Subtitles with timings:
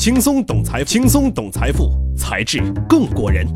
[0.00, 3.46] 轻松懂财，轻松懂财富，才智更过人。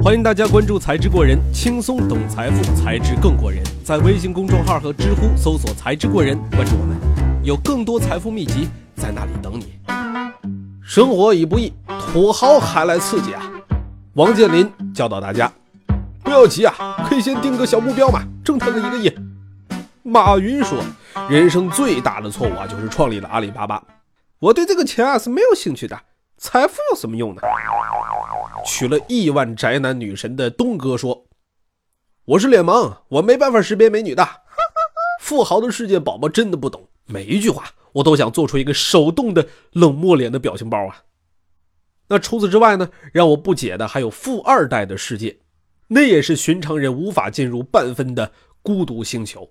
[0.00, 3.60] 欢迎大家关注“才智过人”，轻松懂财富，才智更过人。
[3.82, 6.96] 在微信公众号和知乎搜索“才智过人”，关注我们，
[7.42, 9.74] 有更多财富秘籍在那里等你。
[10.80, 11.72] 生活已不易，
[12.12, 13.42] 土豪还来刺激啊！
[14.12, 15.52] 王健林教导大家，
[16.22, 19.12] 不要急啊，可以先定个小目标嘛，挣他个一个亿。
[20.04, 20.78] 马云说，
[21.28, 23.82] 人生最大的错误啊，就是创立了阿里巴巴。
[24.40, 25.98] 我对这个钱啊是没有兴趣的，
[26.36, 27.42] 财富有什么用呢？
[28.66, 31.26] 娶了亿万宅男女神的东哥说
[32.24, 34.26] ：“我是脸盲，我没办法识别美女的。
[35.20, 36.88] 富豪的世界，宝宝真的不懂。
[37.06, 41.04] 每一句话，我都想做出一个手动的冷漠脸的表情包啊。
[42.08, 42.90] 那除此之外呢？
[43.12, 45.38] 让我不解的还有富二代的世界，
[45.88, 49.48] 那也是寻常人无法进入半分的孤独星球。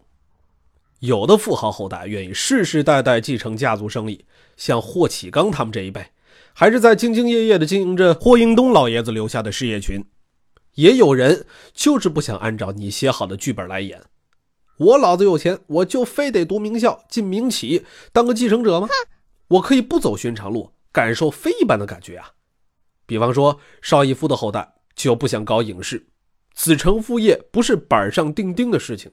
[1.04, 4.24] 有的富豪后代愿意世世代代继承家族生意，
[4.56, 6.06] 像霍启刚他们这一辈。”
[6.56, 10.06] 还是在兢兢业业地经营着霍英东老爷子留下的事业群，
[10.76, 14.04] 也有人就是不想按照你写好的剧本来演。
[14.78, 18.88] 我老子有钱，我就非得读名校、进名企当个继承者吗？
[19.50, 22.32] 我可以不走寻常路，感受非一般的感觉啊！
[23.06, 26.06] 比方说，邵逸夫的后代就不想搞影视，
[26.54, 29.12] 子承父业不是板上钉钉的事情。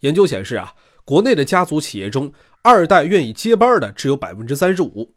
[0.00, 0.74] 研究显示啊，
[1.10, 5.12] 国内的家族企业中，二代愿意接班的只有百分之三十五。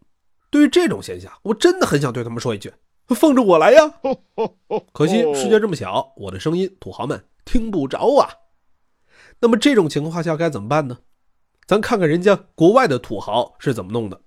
[0.50, 2.74] 对于这种现象，我真的很想对他们说一句
[3.10, 3.94] ：“放着我来呀！”
[4.92, 8.28] 可惜世界这么小，我的声音土豪们听不着啊。
[9.40, 10.98] 那么这种情况下该怎么办呢？
[11.68, 14.20] 咱看看人家国外的土豪是怎么弄的。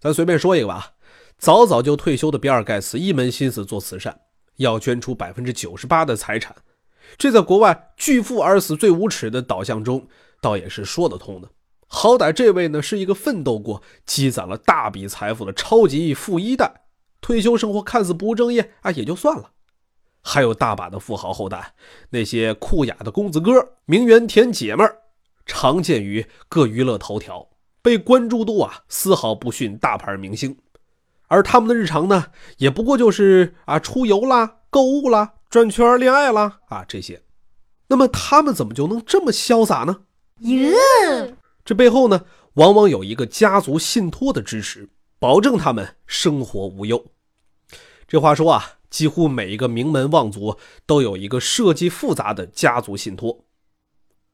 [0.00, 0.92] 咱随便说一个吧，
[1.36, 4.18] 早早就退休的比尔盖茨一门心思做慈善，
[4.56, 6.56] 要捐出百分之九十八的财产。
[7.18, 10.08] 这在国外巨富而死最无耻的导向中，
[10.42, 11.48] 倒也是说得通的。
[11.86, 16.82] 好歹这位呢是一个奋斗过、积攒了大笔财富的超级富一代，
[17.20, 19.52] 退休生活看似不务正业啊，也就算了。
[20.22, 21.74] 还有大把的富豪后代，
[22.10, 23.52] 那些酷雅的公子哥、
[23.84, 24.96] 名媛甜姐们儿，
[25.44, 27.48] 常见于各娱乐头条，
[27.82, 30.56] 被关注度啊丝毫不逊大牌明星。
[31.28, 32.26] 而他们的日常呢，
[32.58, 37.22] 也不过就是啊出游啦、购物啦、转圈恋爱啦啊这些。
[37.88, 40.02] 那么他们怎么就能这么潇洒呢？
[40.40, 41.36] 耶！
[41.64, 44.88] 这背后呢，往往有一个家族信托的支持，
[45.18, 47.04] 保证他们生活无忧。
[48.08, 53.44] 这话说啊，几乎每一个名门望族都有一个设计复杂的家族信托。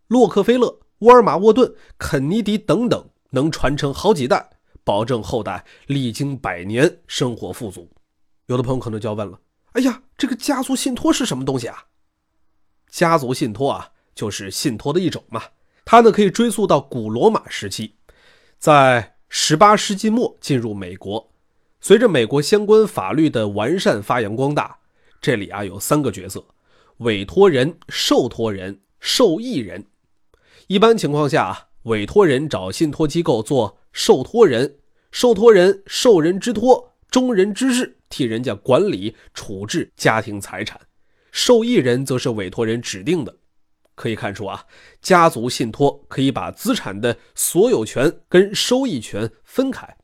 [0.06, 4.50] 洛克菲勒、沃尔玛、沃顿、肯尼迪等等，能传承好几代，
[4.82, 7.90] 保证后代历经百年生活富足。
[8.46, 9.38] 有的朋友可能就要问了：
[9.72, 11.84] 哎呀，这个家族信托是什么东西啊？
[12.88, 15.42] 家族信托啊，就是信托的一种嘛。
[15.90, 17.94] 它呢可以追溯到古罗马时期，
[18.58, 21.30] 在十八世纪末进入美国。
[21.80, 24.80] 随着美国相关法律的完善发扬光大，
[25.18, 26.44] 这里啊有三个角色：
[26.98, 29.86] 委托人、受托人、受益人。
[30.66, 34.76] 一般情况下，委托人找信托机构做受托人，
[35.10, 40.78] 受托人受人之托，忠人之事，替人家管理处置家庭财产；
[41.32, 43.37] 受益人则是委托人指定的。
[43.98, 44.64] 可以看出啊，
[45.02, 49.96] 家族信托可以把资产的所有权跟收益权分开。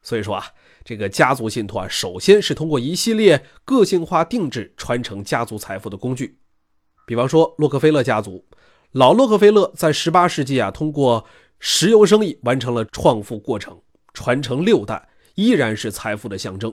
[0.00, 0.46] 所以说啊，
[0.84, 6.38] 这个家族信托啊，首先是通过一系列个性化定制传承家族财富的工具。
[7.06, 8.46] 比方说，洛克菲勒家族，
[8.92, 11.26] 老洛克菲勒在18世纪啊，通过
[11.58, 16.72] 石油生意完成了创富过程，传承六代依然是财富的象征。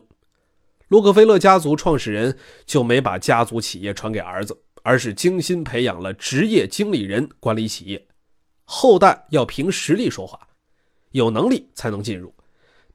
[0.89, 4.61] 洛克菲勒家族创始人就没把家族企业传给儿子。
[4.83, 8.07] 而是精心培养了职业经理人管理企业，
[8.63, 10.47] 后代要凭实力说话，
[11.11, 12.33] 有能力才能进入。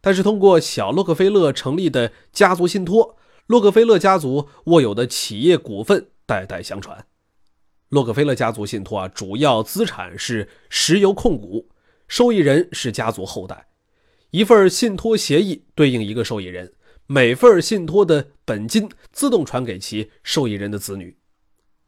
[0.00, 7.06] 但是通过小洛克菲勒成立的家族信托，洛克菲勒家族握有的企业股份代代相传。
[7.88, 11.68] 洛克菲勒家族信托啊，主要资产是石油控股，
[12.08, 13.68] 受益人是家族后代，
[14.30, 16.72] 一份信托协议对应一个受益人，
[17.06, 21.16] 每份信托的本金自动传给其受益人的子女。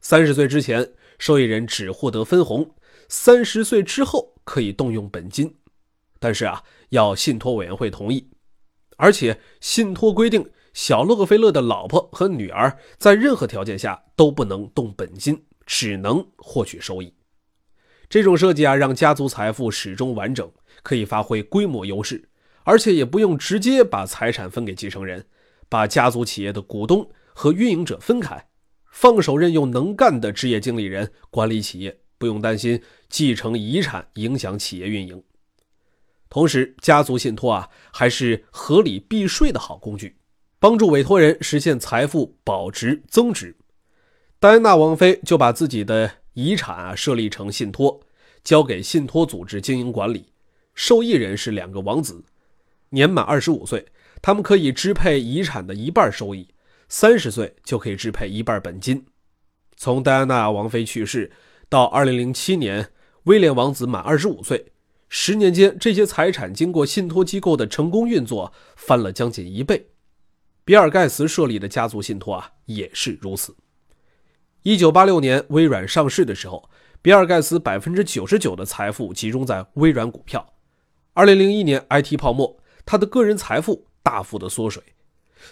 [0.01, 2.63] 三十岁之前，受益人只获得分红；
[3.07, 5.57] 三十岁之后可以动用本金，
[6.19, 8.29] 但是啊，要信托委员会同意。
[8.97, 17.13] 而且信托规定，小洛克菲勒的老婆和女儿在任何条件下都不能动本金，只能获取收益。
[18.09, 20.51] 这种设计啊，让家族财富始终完整，
[20.81, 22.29] 可以发挥规模优势，
[22.63, 25.27] 而且也不用直接把财产分给继承人，
[25.69, 28.48] 把家族企业的股东和运营者分开。
[28.91, 35.23] 放手任用能干的职业经理人管理企业，不用担心继承遗产影响企业运营。
[36.29, 40.17] 同时，家族信托啊还是合理避税的好工具，
[40.59, 43.55] 帮助委托人实现财富保值增值。
[44.39, 47.99] 戴安娜王妃就把自己的遗产啊设立成信托，
[48.43, 50.27] 交给信托组织经营管理，
[50.75, 52.23] 受益人是两个王子，
[52.89, 53.87] 年满二十五岁，
[54.21, 56.47] 他们可以支配遗产的一半收益，
[56.89, 59.05] 三十岁就可以支配一半本金。
[59.77, 61.31] 从戴安娜王妃去世
[61.69, 62.89] 到二零零七年，
[63.23, 64.73] 威廉王子满二十五岁。
[65.07, 69.89] 十年间，这些财产经过信托机构的成功运作，翻了将近一倍。
[70.65, 73.55] 比尔·盖茨设立的家族信托啊，也是如此。
[74.63, 76.69] 一九八六年，微软上市的时候，
[77.01, 80.53] 比尔·盖茨百分之九十九的财富集中在微软股票。
[81.13, 84.83] 二零零一年 IT 泡沫，他的个人财富大幅的缩水，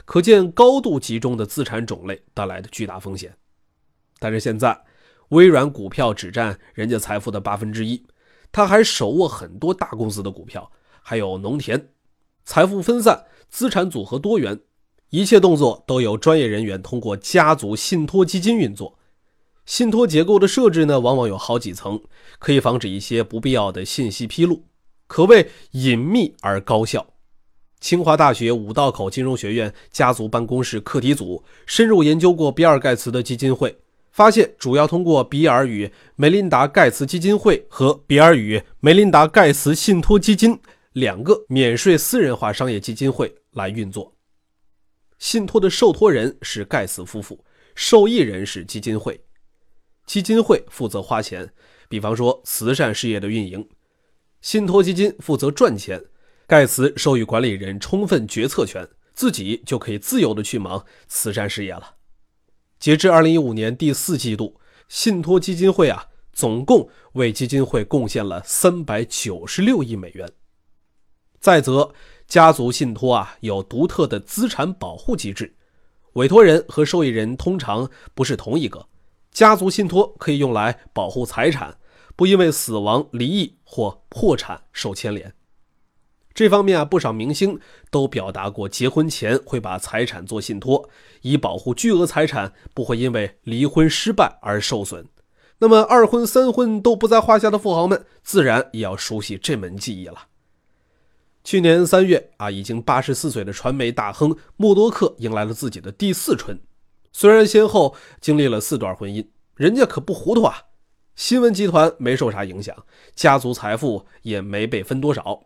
[0.05, 3.35] 可见高度集中的资产种类带来的巨大风险。
[4.19, 4.83] 但是现在，
[5.29, 8.05] 微软股票只占人家财富的八分之一。
[8.51, 11.89] 他还手握很多大公司的股票，还有农田，
[12.45, 14.61] 财富分散，资产组合多元，
[15.09, 18.97] 一切动作都由专业人员通过家族信托基金运作。
[19.65, 22.01] 信托结构的设置呢，往往有好几层，
[22.39, 24.63] 可以防止一些不必要的信息披露，
[25.07, 27.05] 可谓隐秘而高效。
[27.79, 33.77] 清华大学五道口金融学院家族办公室课题组深入研究过比尔·盖茨的基金会。
[34.11, 40.59] 发现主要通过比尔与梅琳达·盖茨基金会和比尔与梅琳达·盖茨信托基金
[40.93, 44.15] 两个免税私人化商业基金会来运作。
[45.19, 47.45] 信托的受托人是盖茨夫妇，
[47.75, 49.21] 受益人是基金会。
[50.07, 51.47] 基金会负责花钱，
[51.87, 53.61] 比方说慈善事业的运营；
[54.41, 56.03] 信托基金负责赚钱。
[56.47, 61.95] 盖茨授予管理人充分决策权，自己就可以自由的去忙慈善事业了。
[62.79, 64.57] 截至二零一五年第四季度，
[64.87, 70.31] 信托基金会啊，总共为基金会贡献了三百九十六亿美元。
[71.41, 71.91] 再则，
[72.29, 75.53] 家族信托啊有独特的资产保护机制，
[76.13, 78.87] 委托人和受益人通常不是同一个。
[79.31, 81.77] 家族信托可以用来保护财产，
[82.15, 85.33] 不因为死亡、离异或破产受牵连。
[86.37, 90.87] 这方面啊，不少明星都表达过，结婚前会把财产做信托，
[91.23, 95.07] 以保护巨额财产不会因为离婚失败而受损。
[95.57, 100.27] 那么二婚三婚都不在话下的富豪们，自然也要熟悉这门技艺了。
[101.43, 106.59] 去年三月啊，已经八十四岁的传媒大亨默多克迎来了自己的第四春。
[107.11, 109.25] 虽然先后经历了四段婚姻，
[109.55, 110.65] 人家可不糊涂啊。
[111.15, 112.75] 新闻集团没受啥影响，
[113.15, 115.41] 家族财富也没被分多少。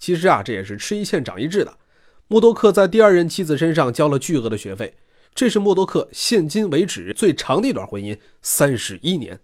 [0.00, 1.78] 其实啊，这也是吃一堑长一智的。
[2.26, 4.96] 默多克在第二任妻子身上交了巨额的学费，
[5.34, 9.38] 这是默多克现今为止最长的一段婚姻，三十一年。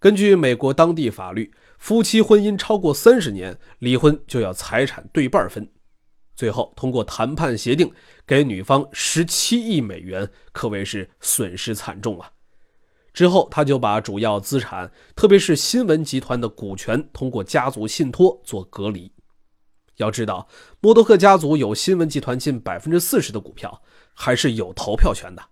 [0.00, 5.70] 根据美国当地法律，夫妻婚姻超过三十年，离婚就要财产对半分。
[6.34, 7.92] 最后通过谈判协定，
[8.26, 12.32] 给女方十七亿美元，可谓是损失惨重啊。
[13.12, 19.12] 之后他就把主要资产，特别是新闻集团的股权，通过家族信托做隔离。
[19.96, 20.48] 要知道，
[20.80, 23.82] 默多克家族有新闻集团近百分之四十的股票，
[24.14, 25.42] 还是有投票权的。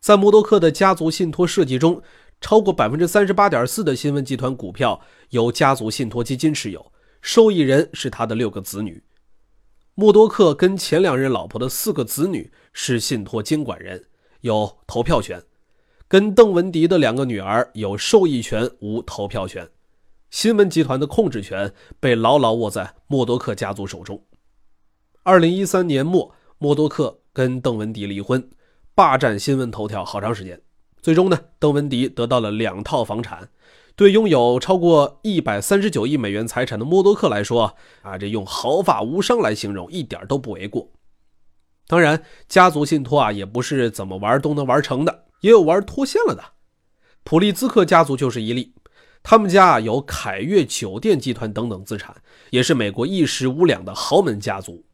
[0.00, 2.02] 在默多克的家族信托设计中，
[2.40, 5.00] 超过百分之三十八点四的新闻集团股票
[5.30, 9.02] 由家族信托基金持有，受益人是他的六个子女。
[9.94, 14.04] 默多克跟前两任老婆的四个子女是信托监管人，
[14.42, 15.40] 有投票权；
[16.06, 19.66] 跟邓文迪的两个女儿有受益权，无投票权。
[20.30, 24.24] 新闻集团的控制权被牢牢握在默多克家族手中。
[25.22, 28.50] 二零一三年末，默多克跟邓文迪离婚，
[28.94, 30.60] 霸占新闻头条好长时间。
[31.00, 33.48] 最终呢，邓文迪得到了两套房产。
[33.94, 40.92] 对拥有超过一百三十九亿美元财产的默多克来说，啊，这用毫发无伤来形容一点都不为过。
[41.86, 46.44] 当然，家族信托啊，也不是怎么玩都能玩成的，也有玩脱线了的。
[47.24, 48.74] 普利兹克家族就是一例。
[49.28, 54.84] 他们家有凯悦酒店集团等等资产，也是美国一时无两的豪门家族。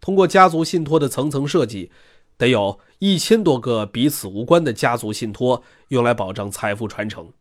[0.00, 1.92] 通过家族信托的层层设计，
[2.36, 7.32] 得有一千多个彼此无关的家族信托，用来保障财富传承。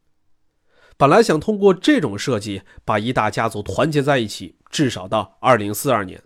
[0.95, 6.21] 本来想通过这种设计把一大家族团结在一起，至少到二零四二年。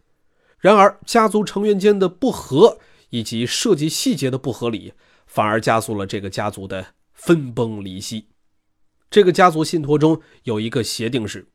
[0.60, 2.80] 然而，家族成员间的不和
[3.12, 4.92] 以及设计细节的不合理，
[5.26, 8.28] 反而加速了这个家族的分崩离析。
[9.12, 11.46] 这个家族信托中有一个协定是，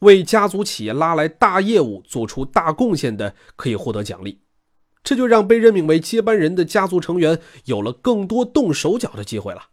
[0.00, 4.42] 为家族企业拉来大业务、做出大贡献的可以获得奖励，
[5.02, 9.70] 这就让被任命为接班人的家族成员有了更多动手脚的机会了。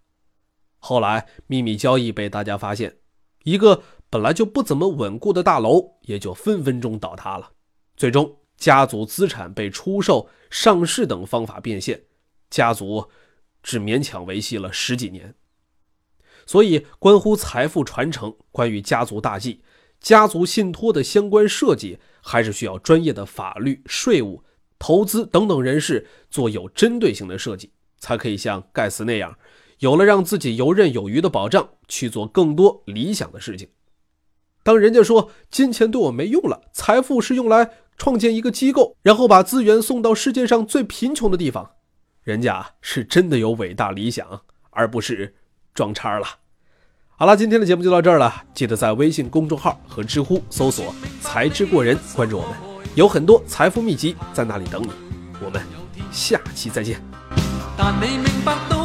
[0.79, 2.99] 后来秘密交易被大家发现，
[3.43, 7.51] 一个本来就不怎么稳固的大楼也就分分钟倒塌了。
[7.97, 12.03] 最终，家族资产被出售、上市等方法变现，
[12.49, 13.09] 家族
[13.61, 15.35] 只勉强维系了十几年。
[16.45, 19.61] 所以，关乎财富传承、关于家族大计、
[19.99, 24.43] 家族信托的相关设计，还是需要专业的法律、税务、
[24.77, 29.37] 投资等等人士做有针对性的设计，才可以像盖茨那样，
[29.79, 33.69] 有了让自己游刃有余的保障，去做更多理想的事情。
[34.63, 41.71] 当人家说金钱对我没用了，财富是用来创建一个机构，然后把资源送到世界上最贫穷的地方，
[42.23, 45.35] 人家是真的有伟大理想，而不是
[45.73, 46.27] 装叉了。
[47.15, 52.53] 好了，今天的节目就到这儿了，记得在微信公众号和知乎搜索“才智过人”，关注我们，
[52.95, 54.89] 有很多财富秘籍在那里等你。
[55.43, 55.61] 我们
[56.11, 57.01] 下期再见。
[57.77, 58.83] 但你明白都